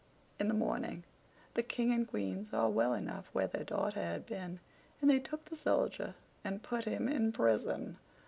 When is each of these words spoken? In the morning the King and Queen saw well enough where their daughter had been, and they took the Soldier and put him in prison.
In 0.39 0.47
the 0.47 0.55
morning 0.55 1.03
the 1.53 1.61
King 1.61 1.91
and 1.91 2.07
Queen 2.07 2.47
saw 2.49 2.67
well 2.67 2.95
enough 2.95 3.27
where 3.33 3.45
their 3.45 3.63
daughter 3.63 4.01
had 4.01 4.25
been, 4.25 4.59
and 4.99 5.07
they 5.11 5.19
took 5.19 5.45
the 5.45 5.55
Soldier 5.55 6.15
and 6.43 6.63
put 6.63 6.85
him 6.85 7.07
in 7.07 7.31
prison. 7.31 7.97